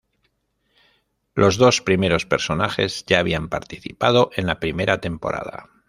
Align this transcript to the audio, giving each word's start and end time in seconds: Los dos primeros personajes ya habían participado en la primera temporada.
Los 1.35 1.57
dos 1.57 1.81
primeros 1.83 2.25
personajes 2.25 3.05
ya 3.05 3.19
habían 3.19 3.49
participado 3.49 4.31
en 4.35 4.47
la 4.47 4.59
primera 4.59 4.99
temporada. 4.99 5.69